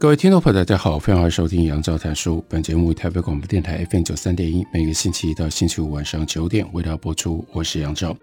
[0.00, 2.44] 各位听众朋友，大家好，欢迎收听杨照谈书。
[2.48, 7.44] 本节目为台北广播电台 FM 九三点一，每个星期一到星期五晚上九点为大家播出。
[7.52, 8.16] 我是杨照，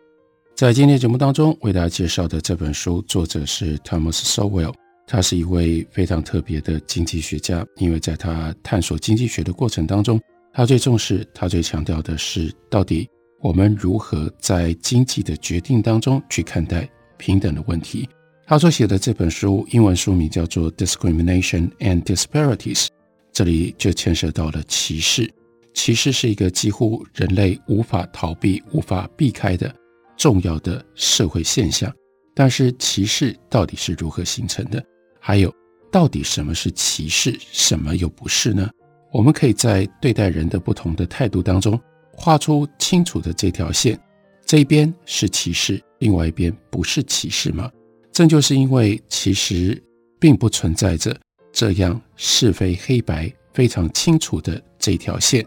[0.56, 4.74] 在今天节目当中为大家介绍的这本书，作者是 Thomas Sowell，
[5.06, 10.18] 他是一位非常特别的经济学家，因为在他探索经济学的过程当中，
[10.54, 13.06] 他最重视，他最强调的是，到底
[13.42, 18.08] 我们如何在经济的决定当中去看待平等的问题。
[18.48, 22.86] 他所写的这本书，英文书名叫做《Discrimination and Disparities》，
[23.32, 25.28] 这里就牵涉到了歧视。
[25.74, 29.74] 歧视是一个几乎人类无法逃避、无法避开的
[30.16, 31.92] 重要的社会现象。
[32.36, 34.84] 但是，歧视到底是如何形成的？
[35.20, 35.52] 还有，
[35.92, 38.70] 到底什么是歧视，什么又不是呢？
[39.12, 41.80] 我们可以在对待人的不同的态度当中，
[42.14, 44.00] 画出清楚的这条线：
[44.46, 47.72] 这一边是歧视，另外一边不是歧视吗？
[48.16, 49.84] 正就是因为其实
[50.22, 51.14] 并不存在着
[51.52, 55.46] 这样是非黑白非常清楚的这条线，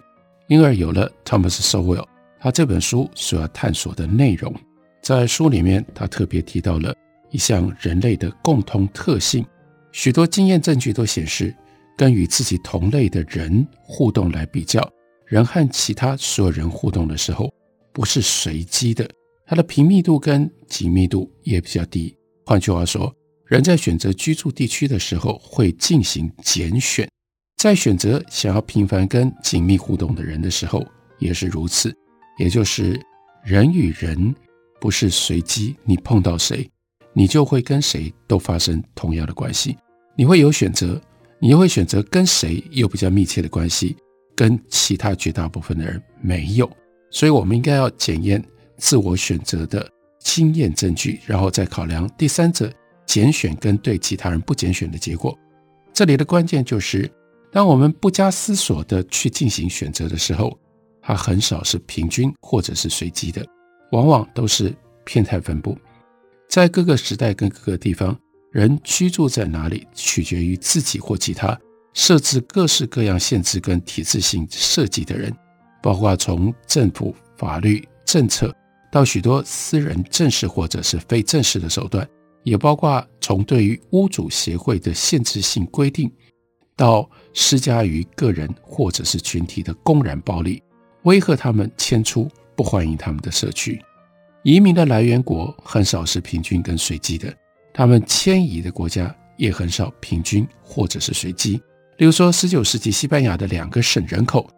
[0.48, 2.04] 因而有了 Thomas Sowell
[2.38, 4.54] 他这本书所要探索的内容。
[5.00, 6.94] 在书里面，他特别提到了
[7.30, 9.42] 一项人类的共通特性，
[9.90, 11.54] 许多经验证据都显示，
[11.96, 14.86] 跟与自己同类的人互动来比较，
[15.24, 17.50] 人和其他所有人互动的时候，
[17.94, 19.08] 不是随机的，
[19.46, 22.14] 它的频密度跟紧密度也比较低。
[22.48, 23.14] 换句话说，
[23.44, 27.06] 人在选择居住地区的时候会进行拣选，
[27.58, 30.82] 在选择想要频繁跟紧密互动的人的时候
[31.18, 31.94] 也是如此。
[32.38, 32.98] 也就是
[33.44, 34.34] 人与人
[34.80, 36.66] 不是随机，你碰到谁，
[37.12, 39.76] 你就会跟谁都发生同样的关系。
[40.16, 40.98] 你会有选择，
[41.38, 43.94] 你又会选择跟谁有比较密切的关系，
[44.34, 46.66] 跟其他绝大部分的人没有。
[47.10, 48.42] 所以，我们应该要检验
[48.78, 49.86] 自我选择的。
[50.18, 52.72] 经验证据，然后再考量第三者
[53.06, 55.36] 拣选跟对其他人不拣选的结果。
[55.92, 57.10] 这里的关键就是，
[57.50, 60.56] 当我们不加思索地去进行选择的时候，
[61.00, 63.44] 它很少是平均或者是随机的，
[63.92, 64.74] 往往都是
[65.04, 65.76] 偏态分布。
[66.48, 68.18] 在各个时代跟各个地方，
[68.52, 71.58] 人居住在哪里，取决于自己或其他
[71.94, 75.34] 设置各式各样限制跟体制性设计的人，
[75.82, 78.54] 包括从政府、法律、政策。
[78.90, 82.08] 到许多私人正式或者是非正式的手段，
[82.42, 86.10] 也包括从对于屋主协会的限制性规定，
[86.74, 90.62] 到施加于个人或者是群体的公然暴力，
[91.02, 93.78] 威吓他们迁出不欢迎他们的社区。
[94.42, 97.30] 移民的来源国很少是平均跟随机的，
[97.74, 101.60] 他们迁移的国家也很少平均或者是随机。
[101.98, 104.48] 例如说，十九世纪西班牙的两个省人口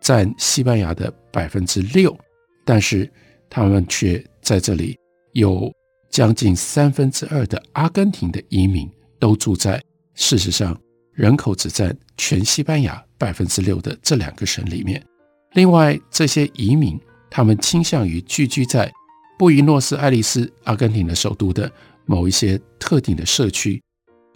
[0.00, 2.16] 占西班牙的百分之六，
[2.64, 3.10] 但是。
[3.50, 4.96] 他们却在这里
[5.32, 5.70] 有
[6.08, 8.88] 将近三分之二的阿根廷的移民
[9.18, 9.82] 都住在，
[10.14, 10.80] 事实上
[11.12, 15.04] 人口只占全西班牙百分之六的这两个省里面。
[15.52, 18.90] 另外，这些移民他们倾向于聚居在
[19.36, 21.70] 布宜诺斯艾利斯，阿根廷的首都的
[22.06, 23.82] 某一些特定的社区。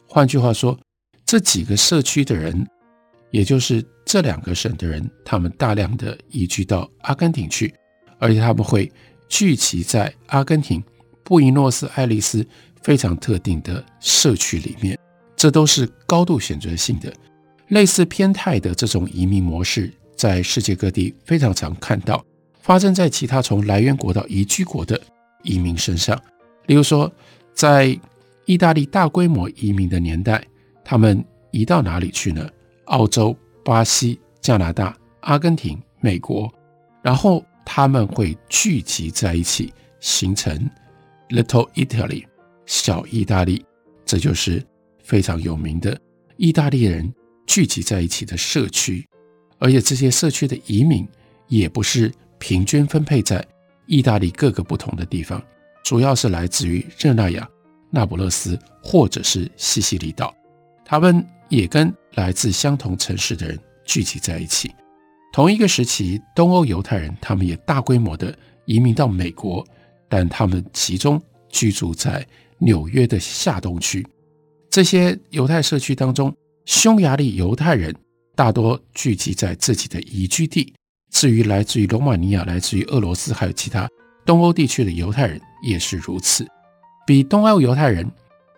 [0.08, 0.78] 换句话说，
[1.25, 2.66] 这几个社区的人，
[3.31, 7.72] 也就是这两个省的人，他们大量的移居到阿根廷去。
[8.25, 8.91] 而且他们会
[9.29, 10.83] 聚集在阿根廷
[11.23, 12.47] 布宜诺斯艾利斯
[12.83, 14.99] 非常特定的社区里面，
[15.37, 17.12] 这都是高度选择性的。
[17.69, 22.25] 类似偏态的这种移民模式，在世界各地非常常看到，
[22.62, 24.99] 发生在其他从来源国到移居国的
[25.43, 26.19] 移民身上。
[26.65, 27.12] 例如说，
[27.53, 27.94] 在
[28.47, 30.43] 意大利大规模移民的年代，
[30.82, 32.49] 他们移到哪里去呢？
[32.87, 36.50] 澳洲、巴西、加拿大、阿根廷、美国，
[37.03, 37.44] 然后。
[37.64, 40.70] 他们会聚集在一起，形成
[41.31, 42.25] Little Italy
[42.66, 43.64] 小意大利，
[44.05, 44.64] 这就是
[45.02, 45.99] 非常有名的
[46.37, 47.12] 意大利人
[47.46, 49.06] 聚集在一起的社区。
[49.58, 51.08] 而且这些社区的移民
[51.49, 53.44] 也不是平均分配在
[53.87, 55.43] 意大利各个不同的地方，
[55.82, 57.49] 主要是来自于热那亚、
[57.90, 60.34] 那不勒斯或者是西西里岛。
[60.84, 64.70] 他们也跟来自相同城市的人聚集在一起。
[65.34, 68.32] 同一个时期，东欧犹太人他们也大规模的
[68.66, 69.66] 移民到美国，
[70.08, 72.25] 但他们集中居住在
[72.58, 74.06] 纽约的下东区。
[74.70, 76.32] 这些犹太社区当中，
[76.66, 77.92] 匈牙利犹太人
[78.36, 80.72] 大多聚集在自己的移居地。
[81.10, 83.88] 至于来自于罗马尼亚、来自于俄罗斯，还有其他
[84.25, 86.46] 东欧地区的犹太人也是如此。
[87.04, 88.08] 比东欧犹太人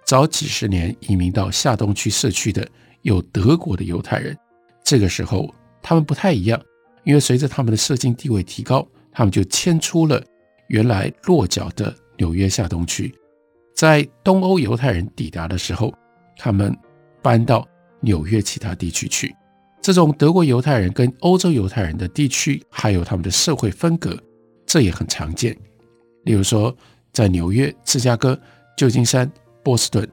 [0.05, 2.69] 早几十年移民到下东区社区的
[3.01, 4.37] 有德国的犹太人。
[4.85, 5.53] 这个时候
[5.89, 6.61] 他们不太一样，
[7.05, 10.21] 因为随着他们的社经地位提高，他们就迁出了
[10.67, 13.15] 原来落脚的纽约下东区。
[13.73, 15.95] 在东欧犹太人抵达的时候，
[16.37, 16.77] 他们
[17.23, 17.65] 搬到
[18.01, 19.33] 纽约其他地区去。
[19.81, 24.19] 这种德国犹太人跟欧洲犹太人的地区，还有他们的社会分隔，
[24.67, 25.57] 这也很常见。
[26.25, 26.77] 例如说，
[27.13, 28.37] 在纽约、芝加哥、
[28.77, 29.31] 旧金山、
[29.63, 30.05] 波士顿，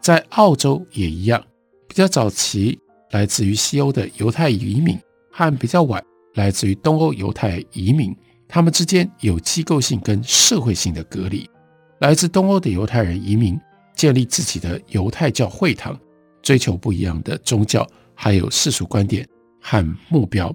[0.00, 1.40] 在澳洲也一样。
[1.86, 2.76] 比较早期
[3.12, 4.98] 来自于西欧的犹太移民，
[5.40, 6.04] 和比较晚
[6.34, 8.14] 来自于东欧犹太移民，
[8.46, 11.48] 他们之间有机构性跟社会性的隔离。
[12.00, 13.58] 来自东欧的犹太人移民，
[13.96, 15.98] 建立自己的犹太教会堂，
[16.42, 17.88] 追求不一样的宗教。
[18.14, 19.26] 还有世俗观点
[19.62, 20.52] 和目标，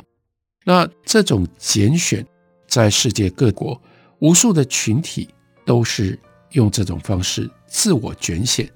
[0.63, 2.23] 那这种拣选
[2.67, 3.81] 在世界各国
[4.19, 5.27] 无数的群体
[5.65, 6.19] 都是
[6.51, 8.69] 用这种方式自我拣选，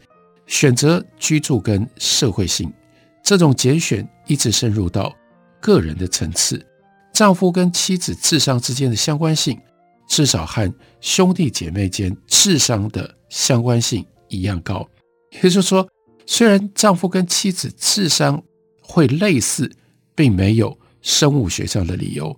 [0.48, 2.74] 选择居住跟社会性。
[3.22, 5.16] 这种拣选一直深入到
[5.60, 6.66] 个人的层次，
[7.14, 9.60] 丈夫跟妻子智商之间的相关性，
[10.08, 14.88] 至少和兄弟姐妹间智商的相关性一样高。
[15.32, 15.88] 也就是说，
[16.26, 18.42] 虽然丈夫跟妻子智商，
[18.82, 19.72] 会类似，
[20.16, 22.38] 并没有生物学上的理由。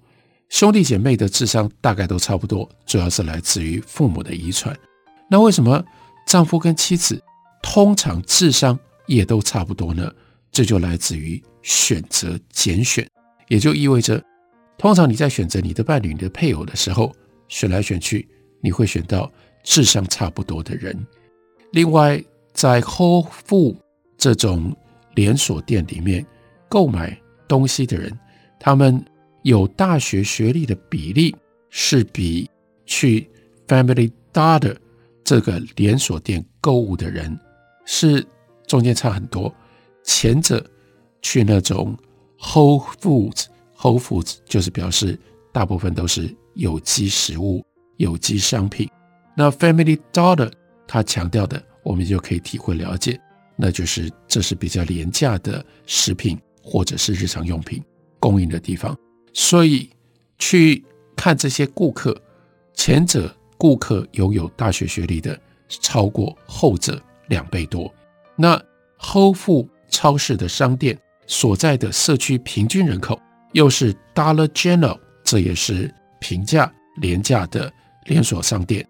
[0.50, 4.78] 兄弟姐妹的智商大概都差不多，主要是来自于父母的遗传。
[5.30, 5.82] 那为什么
[6.28, 7.22] 丈夫跟妻子
[7.64, 8.78] 通常智商
[9.08, 10.12] 也都差不多呢？
[10.52, 13.08] 这就来自于选择拣选，
[13.48, 14.24] 也就意味着，
[14.78, 17.12] 通常你在选择你的伴侣、你的配偶的时候，
[17.48, 18.28] 选来选去，
[18.62, 19.32] 你会选到
[19.64, 20.96] 智商差不多的人。
[21.72, 22.24] 另外，
[22.54, 23.78] 在 Whole f o o d
[24.18, 24.76] 这种
[25.16, 26.26] 连锁店里面。
[26.72, 27.20] 购买
[27.50, 28.18] 东西的人，
[28.58, 29.04] 他们
[29.44, 31.36] 有大学学历的比例
[31.70, 32.50] 是比
[32.86, 33.30] 去
[33.68, 34.78] Family Dollar
[35.22, 37.38] 这个连锁店购物的人
[37.86, 38.26] 是
[38.68, 39.54] 中间差很多。
[40.06, 40.66] 前者
[41.22, 41.98] 去那种
[42.40, 45.20] Whole Foods，Whole Foods 就是表示
[45.52, 47.64] 大部分都是有机食物、
[47.98, 48.90] 有机商品。
[49.36, 50.52] 那 Family Dollar
[50.88, 53.20] 它强调的，我们就可以体会了解，
[53.56, 56.40] 那就是这是比较廉价的食品。
[56.64, 57.84] 或者是日常用品
[58.20, 58.96] 供应的地方，
[59.34, 59.90] 所以
[60.38, 60.86] 去
[61.16, 62.16] 看这些顾客，
[62.76, 65.36] 前者顾客拥有大学学历的
[65.68, 67.92] 超过后者两倍多。
[68.36, 68.56] 那
[69.00, 70.96] Whole food 超市的商店
[71.28, 73.20] 所在的社区平均人口，
[73.54, 77.72] 又是 Dollar General，这也是平价廉价的
[78.06, 78.88] 连锁商店，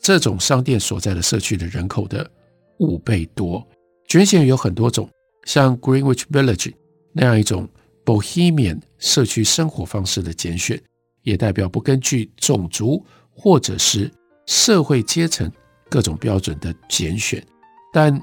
[0.00, 2.30] 这种商店所在的社区的人口的
[2.78, 3.66] 五倍多。
[4.08, 5.08] 拣选有很多种，
[5.44, 6.72] 像 Greenwich Village。
[7.12, 7.68] 那样一种
[8.04, 10.80] Bohemian 社区生活方式的拣选，
[11.22, 14.08] 也代表不根据种族或者是
[14.46, 15.50] 社会阶层
[15.88, 17.44] 各种标准的拣选。
[17.92, 18.16] 但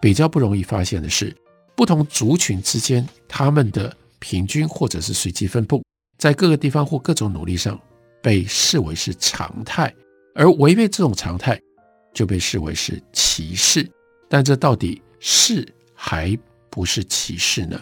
[0.00, 1.36] 比较不容易发现的是，
[1.80, 5.82] 不同族群之间他们的平均或者是随机分布，
[6.18, 7.80] 在各个地方或各种努力上
[8.20, 9.90] 被视为是常态，
[10.34, 11.58] 而违背这种常态
[12.12, 13.90] 就被视为是歧视。
[14.28, 17.80] 但这到底是还不是歧视呢？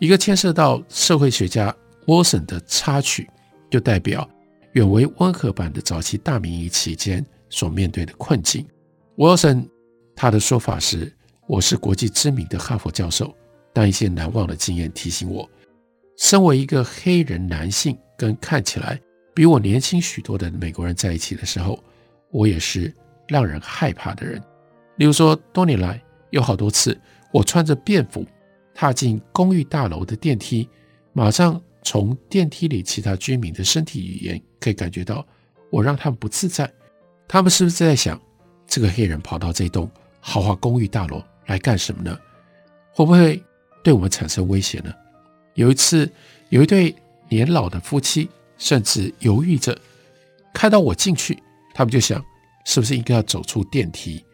[0.00, 1.72] 一个牵涉到社会学家
[2.06, 3.30] Wilson 的插曲，
[3.70, 4.28] 就代表
[4.72, 8.66] 远为温和版的早期大民意期间所面对的困境。
[9.16, 9.68] Wilson
[10.16, 11.14] 他的说法是
[11.46, 13.34] ：“我是国际知名的哈佛教授，
[13.72, 15.48] 但一些难忘的经验提醒我，
[16.16, 19.00] 身为一个黑人男性，跟看起来
[19.34, 21.82] 比我年轻许多的美国人在一起的时候，
[22.30, 22.92] 我也是
[23.28, 24.42] 让人害怕的人。
[24.96, 26.98] 例如说，多年来有好多次，
[27.32, 28.24] 我穿着便服。”
[28.78, 30.68] 踏进公寓大楼的电梯，
[31.14, 35.26] 马上从电梯里其他居民的身体语言可以感觉到，
[35.70, 36.70] 我让他们不自在。
[37.26, 38.20] 他们是不是在想，
[38.66, 42.18] 这个黑人跑到这栋豪华公寓大楼来干什么呢？
[42.92, 43.42] 会不会
[43.82, 44.92] 对我们产生威胁呢？
[45.54, 46.10] 有一次，
[46.50, 46.94] 有一对
[47.28, 49.76] 年老的夫妻，甚至犹豫着
[50.52, 51.42] 看到我进去，
[51.74, 52.24] 他们就想，
[52.64, 54.24] 是不是应该要走出电梯？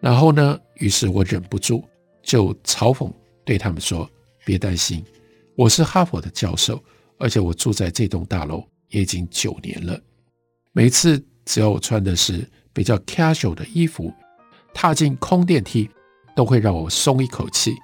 [0.00, 1.84] 然后呢，于是我忍不住
[2.22, 3.10] 就嘲讽。
[3.44, 4.06] 对他们说
[4.44, 5.02] ：“别担心，
[5.56, 6.78] 我是哈佛的教授，
[7.16, 9.98] 而且我住在这栋大楼也已经九年了。
[10.72, 14.12] 每次只要我穿的是比较 casual 的衣服，
[14.74, 15.88] 踏进空电梯
[16.38, 17.74] 都会让我松一口气。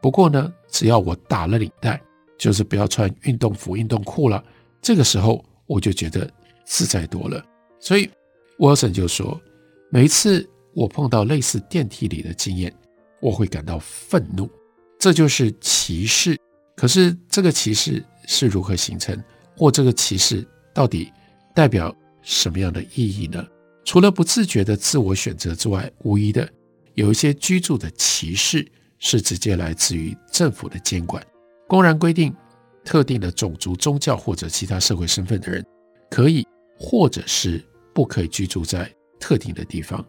[0.00, 2.02] 不过呢，只要我打了领带，
[2.36, 4.42] 就是不要穿运动服、运动裤了，
[4.80, 6.28] 这个时候我就觉得
[6.64, 7.40] 自在多了。
[7.78, 8.10] 所以，
[8.58, 9.40] 沃森就说，
[9.88, 10.44] 每一次
[10.74, 12.74] 我碰到类似电梯里的经验，
[13.20, 14.50] 我会感到愤怒。
[14.98, 16.36] 这就是歧视。
[16.74, 19.16] 可是这个歧视是如何形成，
[19.56, 20.44] 或这个歧视
[20.74, 21.12] 到底
[21.54, 23.46] 代表什么样的意义呢？
[23.84, 26.48] 除了不自觉的自我选择之外，无疑的
[26.94, 28.66] 有一些居住的歧视
[28.98, 31.24] 是直接来自于政府的监管，
[31.66, 32.34] 公然规定
[32.84, 35.64] 特定的种族、宗教或者其他社会身份的人
[36.10, 36.46] 可以
[36.78, 40.04] 或者是不可以居住在特定的地方。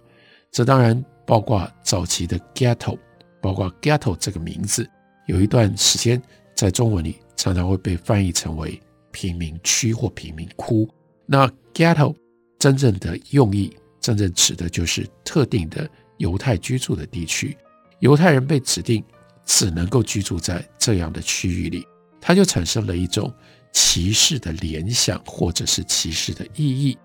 [0.52, 2.98] 这当然包括早期的 ghetto，
[3.42, 4.88] 包括 ghetto 这个名字，
[5.28, 6.22] 有一段时间
[6.56, 8.80] 在中文里常常会被翻译成为
[9.12, 10.88] 贫民区或贫民窟。
[11.26, 12.16] 那 ghetto
[12.60, 17.58] 真正的用意，真正指的就是特定的犹太居住的地区，
[18.00, 19.04] 犹太人被指定
[19.46, 21.86] 只能够居住在这样的区域里，
[22.22, 23.34] 它就产生了一种
[23.72, 26.98] 歧视的联想，或者是歧视的意义。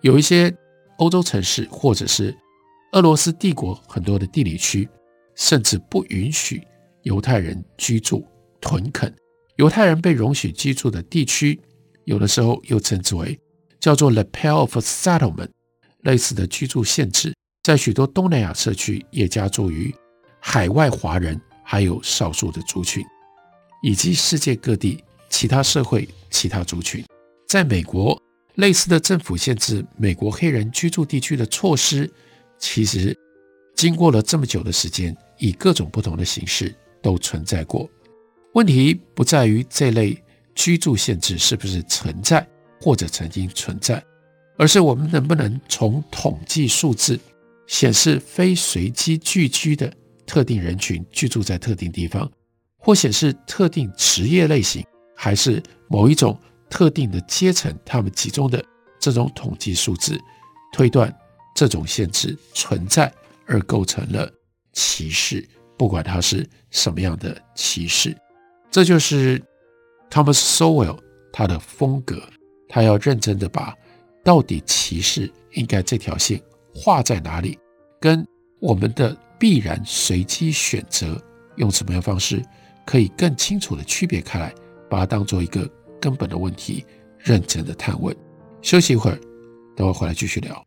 [0.00, 0.54] 有一些
[0.98, 2.36] 欧洲城市，或者是
[2.92, 4.88] 俄罗斯帝国很多的地理区，
[5.34, 6.62] 甚至不允许
[7.02, 8.26] 犹太人居住
[8.60, 9.12] 屯垦。
[9.56, 11.60] 犹太人被容许居住的地区，
[12.04, 13.38] 有的时候又称之为
[13.80, 15.50] 叫做 Lapel of Settlement，
[16.02, 17.34] 类似的居住限制，
[17.64, 19.92] 在许多东南亚社区也加诸于
[20.38, 23.02] 海外华人，还有少数的族群，
[23.82, 27.02] 以及世界各地其他社会、其他族群。
[27.48, 28.20] 在美国，
[28.56, 32.12] 类似的政府限制美国黑人居住地区的措施。
[32.58, 33.16] 其实，
[33.74, 37.88] 经过了这么久的时间，以各种不同的形式都存在过。
[38.52, 40.22] 问题不在于这类
[40.54, 42.46] 居住限制是不是存在
[42.78, 44.04] 或者曾经存在，
[44.58, 47.18] 而是我们能不能从统计数字
[47.66, 49.92] 显示非随机聚居的
[50.26, 52.30] 特定人群居住在特定地方，
[52.78, 54.84] 或显示特定职业类型，
[55.16, 58.64] 还是某一种特定的阶层他们集中的
[58.98, 60.20] 这种统计数字
[60.72, 61.14] 推断。
[61.56, 63.14] 这种限制存在
[63.46, 64.28] 而构成了
[64.72, 68.12] 歧视，不管它是什么样的歧视，
[68.72, 69.40] 这就是
[70.10, 70.98] Thomas Sowell
[71.32, 72.20] 他的风格。
[72.68, 73.72] 他要认真的把
[74.24, 76.42] 到底歧视应该这条线
[76.74, 77.58] 画在哪里，
[78.00, 78.26] 跟
[78.60, 81.20] 我们的必然随机选择
[81.56, 82.42] 用什么样方式
[82.84, 84.52] 可以更清楚的区别开来，
[84.90, 86.84] 把它当做一个根本的问题，
[87.18, 88.14] 认真的探问。
[88.60, 89.18] 休息一会儿，
[89.76, 90.66] 等会回来继续聊。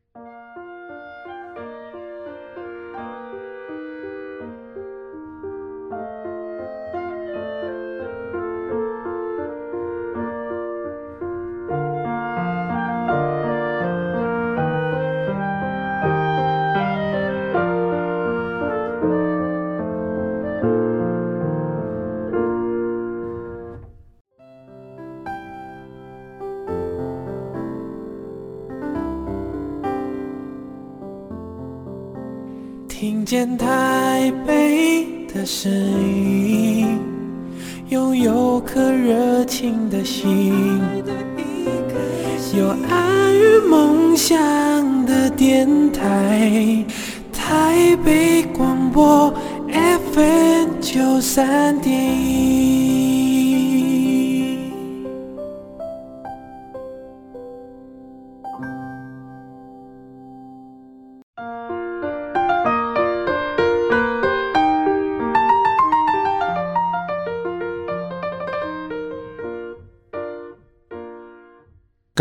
[42.57, 44.35] 有爱与梦想
[45.05, 46.85] 的电台，
[47.31, 49.33] 台北广播
[50.13, 51.93] FM 九三点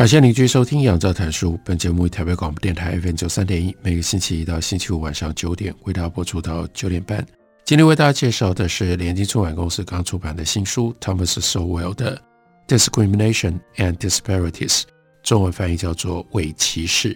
[0.07, 1.55] 感谢您继续收听《杨照谈书》。
[1.65, 7.27] 本节目为台北广播电台 FM 九三点一，每个星期一到星期五晚上九点为大家播出到九点半。
[7.65, 12.23] 今天为大家介绍的是联经出版公司刚出版的新书 Thomas Sowell 的
[12.73, 14.83] 《Discrimination and Disparities》，
[15.25, 17.13] 中文翻译叫做《伪歧视》。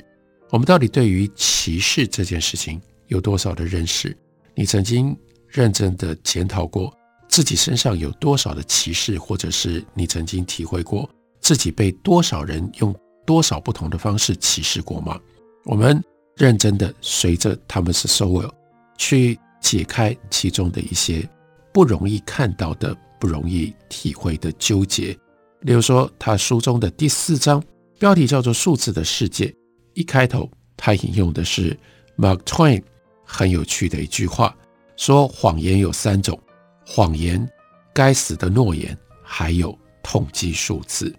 [0.51, 4.17] 我们到底对于歧视这件事情有多少的认识？
[4.57, 5.17] 你曾经
[5.47, 6.93] 认真的检讨过
[7.29, 11.09] 自己身上有多少的歧视，或者是你曾经体会过？
[11.41, 12.95] 自己被多少人用
[13.27, 15.19] 多少不同的方式歧视过吗？
[15.65, 16.03] 我们
[16.37, 18.51] 认真的随着 Thomas Sowell
[18.97, 21.29] 去解开其中的一些
[21.73, 25.17] 不容易看到的、不容易体会的纠结。
[25.61, 27.63] 例如说，他书中的第四章
[27.99, 29.47] 标题叫做《数字的世界》，
[29.93, 31.79] 一开头他引用的是
[32.17, 32.83] Mark Twain
[33.25, 34.57] 很有趣的一句话，
[34.97, 36.41] 说谎言有三种：
[36.87, 37.47] 谎言、
[37.93, 41.15] 该死的诺言，还有统计数字。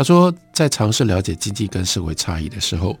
[0.00, 2.98] 他说，在尝试了解经济跟社会差异的时候，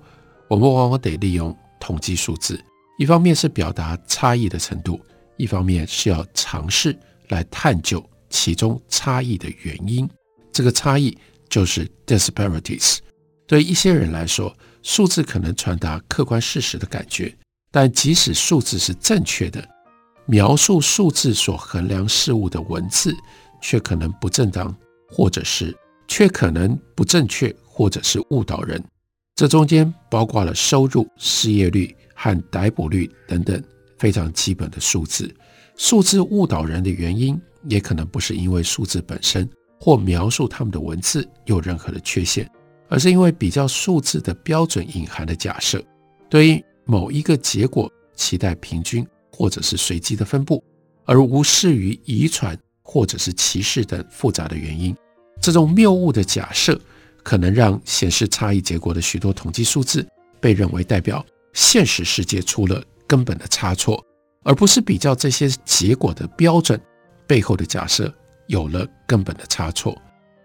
[0.48, 2.62] 我们往往得利用统计数字，
[2.98, 5.00] 一方面是表达差异的程度，
[5.38, 6.94] 一方面是要尝试
[7.28, 10.06] 来探究其中差异的原因。
[10.52, 11.16] 这个差异
[11.48, 12.98] 就是 disparities。
[13.46, 17.34] 对一些人来说，数字可能传达客观事实的感觉，
[17.70, 19.66] 但即使数字是正确的，
[20.26, 23.16] 描述数字所衡量事物的文字
[23.58, 24.76] 却可能不正当，
[25.08, 25.74] 或者是
[26.10, 28.82] 却可能不正确，或者是误导人。
[29.36, 33.62] 这中间包括了收入、失业率和逮捕率等等
[33.96, 35.32] 非常基本的数字。
[35.76, 39.48] 数字误导人的原因，也可能不是因为数字本身
[39.78, 42.50] 或描述他们的文字有任何的缺陷，
[42.88, 45.80] 而是因为比较数字的标准隐含的假设，
[46.28, 50.62] 对于某一个结果期待平均或者是随机的分布，
[51.04, 54.94] 而无视于遗传或者是歧视等复杂的原因。
[55.40, 56.78] 这种谬误的假设，
[57.22, 60.06] 可能让显示差异结果的许多统计数字
[60.40, 64.04] 被认为代表现实世界出了根本的差错。
[64.42, 66.80] 而不是比较这些结果的标准
[67.26, 68.10] 背后的假设
[68.46, 69.96] 有了根本的差错。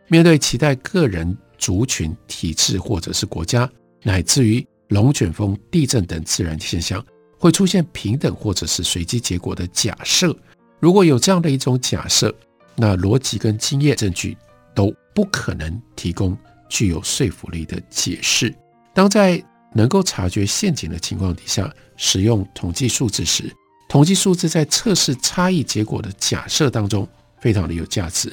[0.10, 3.70] 面对期待个人、族群、体制或者是国家，
[4.04, 7.04] 乃至于龙卷风、地震等自然现象
[7.40, 10.36] 会出现平等或者是随机结果的假设，
[10.80, 12.36] 如果有这样的一种假设，
[12.76, 14.38] 那逻辑跟经验证据
[14.76, 16.38] 都不可能提供
[16.70, 18.54] 具有说服力的解释。
[18.94, 23.52] 当在能够察觉陷阱的情况底下使用统计数字时，
[23.90, 27.08] 统计数字在测试差异结果的假设当中
[27.40, 28.32] 非常的有价值，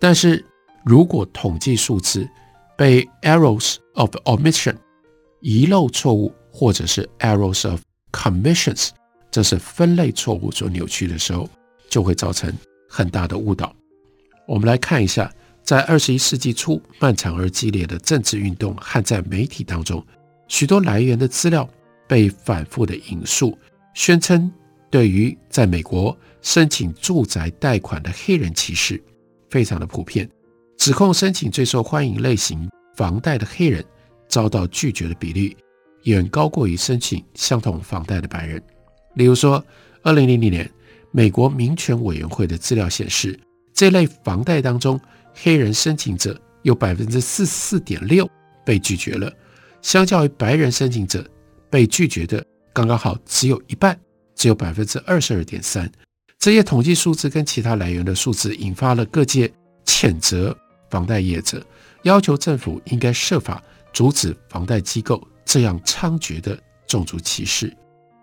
[0.00, 0.44] 但是
[0.84, 2.28] 如果统计数字
[2.76, 4.74] 被 errors of omission
[5.40, 7.80] 遗漏错误，或者是 errors of
[8.12, 8.90] commissions
[9.30, 11.48] 这是分类错误所扭曲的时候，
[11.90, 12.52] 就会造成
[12.88, 13.74] 很大的误导。
[14.46, 15.30] 我们来看一下，
[15.66, 20.02] 在二十一世纪初漫长而激烈的政治运动和在媒体当中，
[20.46, 21.68] 许多来源的资料
[22.06, 23.58] 被反复的引述，
[23.92, 24.50] 宣称。
[24.88, 29.02] 对于在美国申请住宅贷款的黑人歧视
[29.50, 30.30] 非常的普遍，
[30.78, 33.84] 指控申请最受欢迎类型房贷的黑人
[34.28, 35.54] 遭到拒绝的比率
[36.04, 38.62] 远高过于申请相同房贷的白人。
[39.16, 39.62] 例如说，
[40.02, 40.70] 二零零零年
[41.10, 43.38] 美国民权委员会的资料显示，
[43.74, 44.98] 这类房贷当中
[45.40, 48.28] 黑人申请者有百分之四十四点六
[48.64, 49.32] 被拒绝了，
[49.82, 51.24] 相较于白人申请者
[51.70, 53.98] 被拒绝的刚刚好只有一半。
[54.38, 55.90] 只有百分之二十二点三，
[56.38, 59.50] 这些统计数字跟其他来源的数字引发了各界
[59.86, 60.54] 谴责
[60.90, 61.64] 房贷业者，
[62.02, 63.62] 要求政府应该设法
[63.94, 67.74] 阻止房贷机构这样猖獗的种族歧视。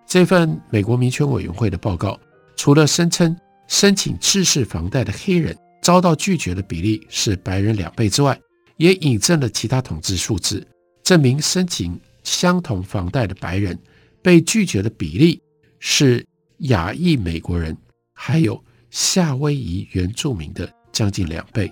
[0.05, 2.19] 这份美国民权委员会的报告，
[2.55, 3.35] 除了声称
[3.67, 8.39] 申请制式房贷的黑人遭到拒绝的比例是白人两倍之外，
[8.77, 10.65] 也引证了其他统计数字，
[11.03, 13.77] 证明申请相同房贷的白人
[14.21, 15.39] 被拒绝的比例。
[15.85, 16.25] 是
[16.59, 17.77] 亚裔美国人
[18.13, 21.69] 还有夏威夷原住民的将近两倍，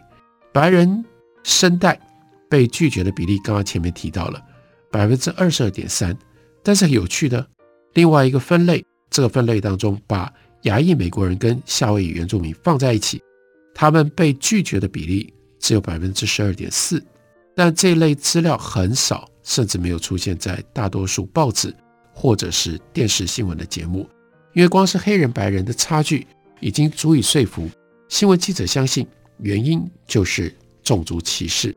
[0.51, 1.05] 白人
[1.43, 1.97] 申贷
[2.49, 4.43] 被拒绝的比例，刚刚前面提到了
[4.91, 6.13] 百分之二十二点三，
[6.61, 7.47] 但是很有趣的，
[7.93, 10.29] 另外一个分类，这个分类当中把
[10.63, 13.21] 亚裔美国人跟夏威夷原住民放在一起，
[13.73, 17.03] 他们被拒绝的比例只有百分之十二点四，
[17.55, 21.73] 但这类资料很少，甚至没有出现在大多数报纸。
[22.13, 24.07] 或者是电视新闻的节目，
[24.53, 26.27] 因为光是黑人白人的差距
[26.59, 27.67] 已经足以说服
[28.09, 29.07] 新闻记者相信
[29.39, 30.53] 原因就是
[30.83, 31.73] 种族歧视。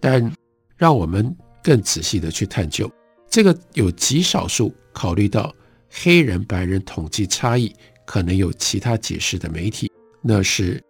[0.00, 0.30] 但
[0.76, 2.90] 让我们更仔细的去探究，
[3.30, 5.54] 这个有极少数考虑到
[5.88, 7.72] 黑人白人统计差异
[8.04, 10.82] 可能有其他解释的媒体，那是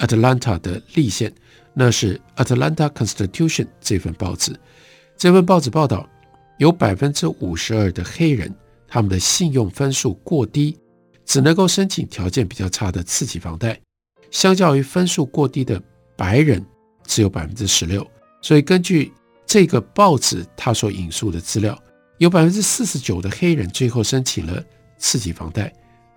[0.00, 1.32] Atlanta 的立宪，
[1.72, 4.54] 那是 Atlanta Constitution 这份报纸。
[5.16, 6.04] 这份报纸报道。
[6.58, 8.54] 有百分之五十二的黑人，
[8.86, 10.76] 他们的信用分数过低，
[11.24, 13.80] 只能够申请条件比较差的次级房贷，
[14.30, 15.82] 相较于分数过低的
[16.18, 16.62] 白人，
[17.06, 18.06] 只有百分之十六。
[18.42, 19.10] 所以根据
[19.46, 21.82] 这个报纸他所引述的资料，
[22.18, 24.62] 有百分之四十九的黑人最后申请了
[24.98, 25.72] 次级房贷。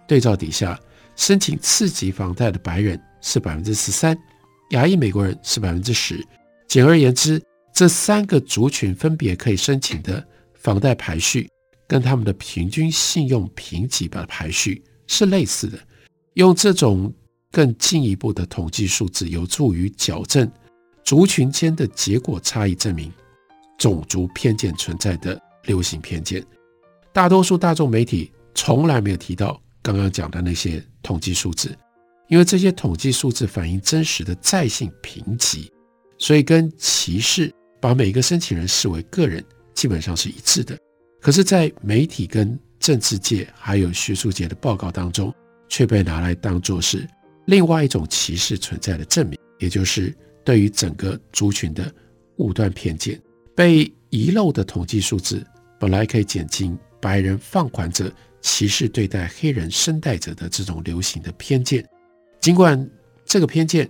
[0.05, 0.77] 对照底下，
[1.15, 4.17] 申请次级房贷的白人是百分之十三，
[4.71, 6.25] 亚裔美国人是百分之十。
[6.67, 7.41] 简而言之，
[7.73, 10.25] 这三个族群分别可以申请的。
[10.55, 11.49] 房贷排序
[11.85, 15.77] 跟他们的平均信用评级的排序是类似的，
[16.35, 17.13] 用这种
[17.51, 20.49] 更进一步的统计数字，有助于矫正
[21.03, 23.11] 族群间的结果差异，证明
[23.77, 26.41] 种族偏见存在的流行偏见。
[27.11, 31.77] 大多数大众媒体从来没有提到刚刚讲的那些统计数字，
[32.29, 35.71] 因为这些统计数字反映真实的在性评级，
[36.17, 39.43] 所以跟歧视把每个申请人视为个人。
[39.75, 40.77] 基本上是一致的，
[41.19, 45.33] 可是，在媒体跟政治界还有学术界的报告当中，
[45.67, 47.07] 却被拿来当作是
[47.47, 50.15] 另外一种歧视存在的证明，也就是
[50.45, 51.91] 对于整个族群的
[52.37, 53.19] 误断偏见。
[53.55, 55.43] 被遗漏的统计数字
[55.79, 61.83] 本来可以减轻白人放款者歧视对待黑人声带者的这种流行的偏见。
[62.39, 62.87] 尽管
[63.25, 63.89] 这个偏见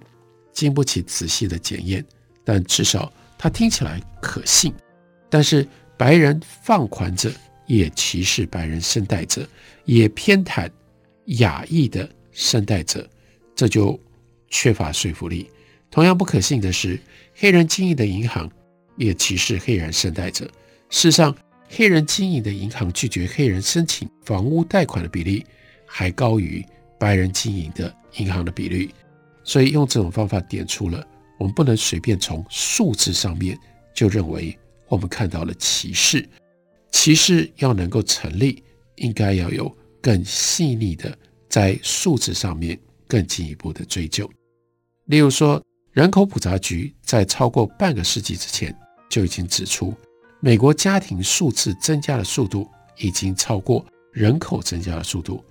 [0.54, 2.06] 经不起仔细的检验，
[2.46, 4.74] 但至少它听起来可信。
[5.30, 7.32] 但是白人放款者
[7.66, 9.46] 也歧视白人声带者，
[9.86, 10.70] 也偏袒
[11.26, 13.10] 亚裔的声带者，
[13.56, 14.00] 这就
[14.50, 15.50] 缺乏说服力。
[15.90, 17.00] 同样不可信的是，
[17.34, 18.50] 黑人经营的银行
[18.98, 20.46] 也歧视黑人声带者。
[20.90, 21.36] 事实上，
[21.76, 25.44] 黑人经营的银行拒绝黑人申请房屋贷款的比例
[25.88, 26.64] 还高于
[27.00, 28.94] 白人经营的银行的比率。
[29.44, 31.06] 所以，用这种方法点出了
[31.40, 33.58] 我们不能随便从数字上面
[33.94, 34.56] 就认为
[34.88, 36.28] 我们看到了歧视。
[36.92, 38.64] 歧视要能够成立，
[38.98, 41.18] 应该要有更细腻的
[41.50, 44.30] 在数字上面更进一步的追究。
[45.06, 45.60] 例如说，
[45.92, 48.74] 人口普查局在超过半个世纪之前
[49.10, 49.94] 就已经指出，
[50.46, 55.42] 美国家庭数字增加的速度已经超过人口增加的速度。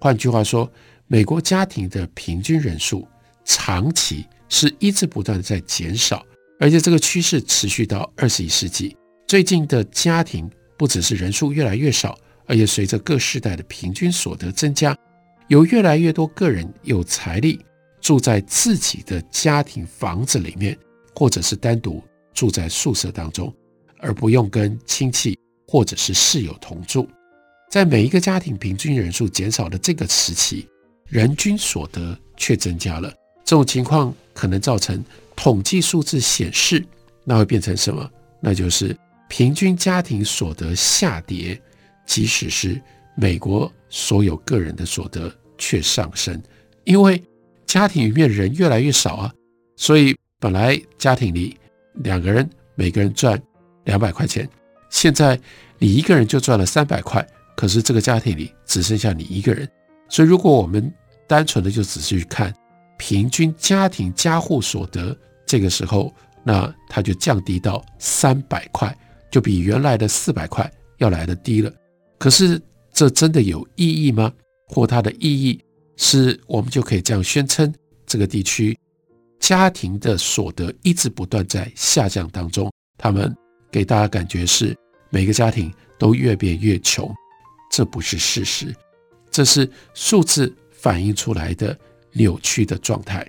[0.00, 0.68] 换句话说，
[1.06, 3.06] 美国家庭的平均人数
[3.44, 6.26] 长期是一直不断的在减少，
[6.58, 8.96] 而且这个趋势持续到二十一世纪。
[9.24, 14.98] 最近的家庭不只是人数越来越少，而且随着各世代的平均所得增加，
[15.46, 17.60] 有越来越多个人有财力。
[18.00, 20.76] 住在自己的家庭房子里面，
[21.14, 22.02] 或者是单独
[22.34, 23.54] 住在宿舍当中，
[24.00, 27.08] 而不用跟亲戚或者是室友同住。
[27.70, 30.68] 在每一个家庭平均人数减少的这个时期，
[31.06, 33.12] 人均所得却增加了。
[33.44, 35.04] 这种情况可能造成
[35.36, 36.84] 统计数字显示，
[37.24, 38.10] 那会变成什么？
[38.40, 38.96] 那就是
[39.28, 41.60] 平均家庭所得下跌，
[42.06, 42.80] 即使是
[43.14, 46.42] 美国所有个人的所得却上升，
[46.84, 47.22] 因为。
[47.66, 49.32] 家庭里面人越来越少啊，
[49.76, 51.56] 所以本来家庭里
[52.02, 53.40] 两个人每个人赚
[53.84, 54.48] 两百块钱，
[54.90, 55.38] 现在
[55.78, 59.68] 你一个人就赚了三百块，可是这个家庭里只剩下你一个人，
[60.08, 60.92] 所以如果我们
[61.26, 62.54] 单纯的就只是去看
[62.98, 65.16] 平均家庭家户所得，
[65.46, 66.12] 这个时候
[66.42, 68.96] 那它就降低到三百块，
[69.30, 71.72] 就比原来的四百块要来得低了。
[72.18, 72.60] 可是
[72.92, 74.32] 这真的有意义吗？
[74.66, 75.60] 或它的意义？
[75.96, 77.70] 是我们就可以这样宣称，
[78.06, 78.78] 这个地区
[79.38, 83.36] 家庭的所得一直不断在下降当中，他们
[83.70, 84.76] 给大家感觉是
[85.10, 87.12] 每个家庭都越变越穷，
[87.70, 88.74] 这不是事实，
[89.30, 91.76] 这是数字反映出来的
[92.12, 93.26] 扭曲的状态。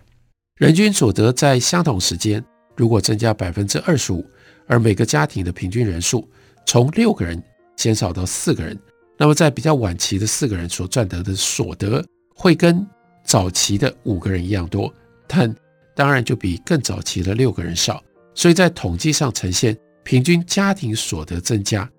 [0.57, 2.43] 人均所得在相同时间
[2.75, 4.25] 如果增加百分之二十五，
[4.67, 6.27] 而每个家庭的平均人数
[6.65, 7.41] 从六个人
[7.75, 8.77] 减少到四个人，
[9.17, 12.03] 那么在比较晚期的四个人所赚得的所得。
[12.33, 12.87] 会跟
[13.23, 14.91] 早期的五个人一样多，
[15.27, 15.53] 但
[15.95, 18.03] 当然就比更早期的六个人少。
[18.33, 21.89] 所以在统计上呈现平均家庭所得增加，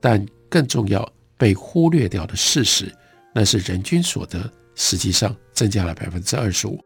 [0.00, 1.06] 但更重要
[1.36, 2.92] 被忽略掉的事实，
[3.34, 6.78] 那是人均所得实际上增加了百分之二十五。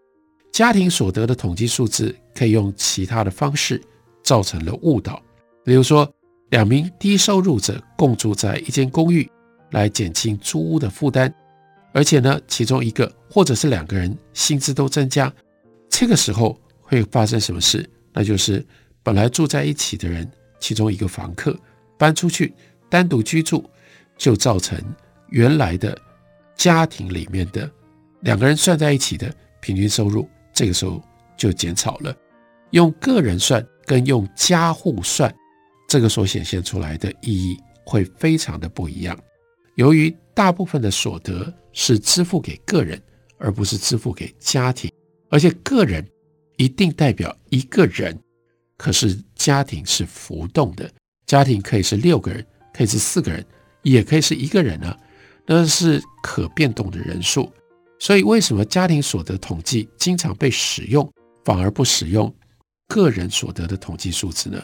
[0.52, 3.80] 家庭所得的统计数字可以用其他的方式
[4.22, 5.20] 造成了误导，
[5.64, 6.10] 比如说
[6.50, 9.28] 两名低收入者共住在一间公寓，
[9.70, 11.32] 来减轻租屋的负担。
[11.94, 15.32] 而且呢，其中一个或者是两个人薪资都增加，
[15.90, 17.88] 这个时候会发生什么事？
[18.12, 18.64] 那就是
[19.02, 20.30] 本来住在一起的人，
[20.62, 21.58] 其中一个房客
[21.98, 22.54] 搬出去
[22.88, 23.68] 单独居住，
[24.16, 24.80] 就造成
[25.30, 25.98] 原来的
[26.54, 27.68] 家庭里面的
[28.20, 31.02] 两个人算在一起的平均收入，这个时候
[31.36, 32.16] 就减少了。
[32.70, 35.34] 用个人算跟用家户算，
[35.88, 39.18] 这个所显现出来的意义会非常的不一样。
[39.74, 43.02] 由于大部分的所得是支付给个人，
[43.36, 44.90] 而不是支付给家庭，
[45.28, 46.06] 而且个人
[46.56, 48.16] 一定代表一个人，
[48.76, 50.88] 可是家庭是浮动的，
[51.26, 53.44] 家庭可以是六个人，可以是四个人，
[53.82, 54.96] 也可以是一个人啊，
[55.44, 57.52] 那是可变动的人数。
[57.98, 61.12] 所以为什么家庭所得统计经常被使用，
[61.44, 62.32] 反而不使用
[62.86, 64.62] 个人所得的统计数字呢？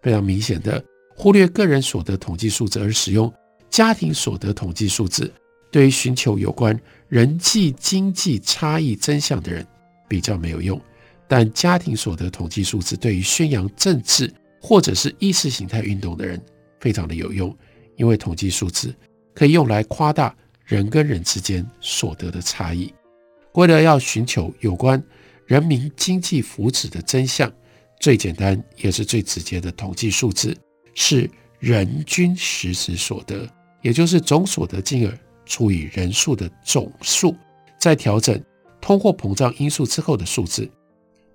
[0.00, 0.82] 非常明显的
[1.14, 3.30] 忽略个人所得统计数字而使用。
[3.68, 5.30] 家庭所得统计数字
[5.70, 9.66] 对于寻求有关人际经济差异真相的人
[10.08, 10.80] 比较没有用，
[11.26, 16.40] 但家庭所得统计数字对于宣扬政治或者是意识形态运动的人
[16.80, 17.56] 非常的有用，
[17.96, 18.94] 因为统计数字
[19.34, 20.34] 可以用来夸大
[20.64, 22.92] 人跟人之间所得的差异。
[23.54, 25.02] 为了要寻求有关
[25.46, 27.52] 人民经济福祉的真相，
[28.00, 30.56] 最简单也是最直接的统计数字
[30.94, 33.48] 是人均实时所得。
[33.82, 35.12] 也就是总所得金额
[35.44, 37.36] 除以人数的总数，
[37.78, 38.42] 再调整
[38.80, 40.66] 通货膨胀因素之后的数字。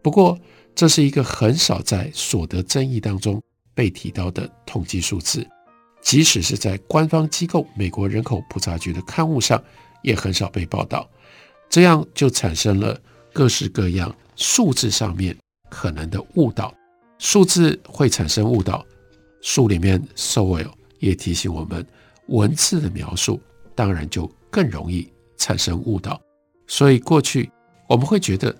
[0.01, 0.37] 不过，
[0.73, 3.41] 这是一个很少在所得争议当中
[3.73, 5.45] 被提到的统计数字。
[6.01, 9.61] 即使是在官方机构美国人口普查局的刊物上，
[10.01, 11.09] 也很少被报道。
[11.69, 12.99] 这样就产生了
[13.33, 15.35] 各式各样数字上面
[15.69, 16.73] 可能的误导。
[17.17, 18.85] 数字会产生误导，
[19.41, 21.85] 书里面 Sowell 也提醒我们，
[22.27, 23.41] 文字的描述
[23.75, 26.19] 当然就更容易产生误导。
[26.65, 27.51] 所以过去
[27.89, 28.55] 我们会觉得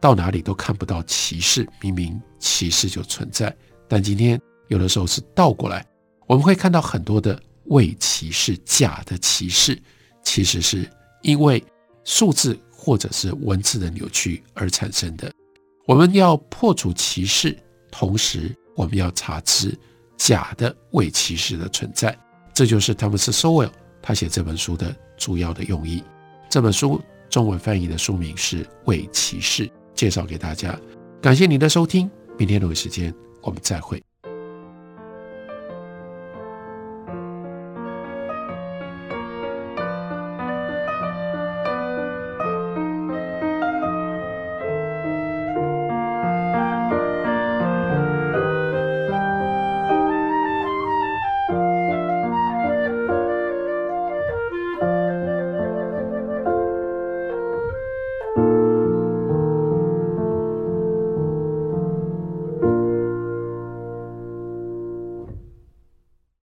[0.00, 3.54] 到哪里都看不到歧视，明明歧视就存在。
[3.86, 5.84] 但今天有的时候是倒过来，
[6.26, 9.80] 我们会看到很多的伪歧视、假的歧视，
[10.24, 10.88] 其实是
[11.22, 11.62] 因为
[12.04, 15.30] 数字或者是文字的扭曲而产生的。
[15.86, 17.56] 我们要破除歧视。
[17.92, 19.76] 同时，我们要查知
[20.16, 22.16] 假的伪歧视的存在，
[22.54, 26.00] 这就是汤姆斯·索维尔他写这本书的主要的用意。
[26.48, 29.66] 这本书中文翻译的书名是《伪歧视》，
[30.00, 30.74] 介绍给大家。
[31.20, 34.02] 感谢您的收听，明天同一时间我们再会。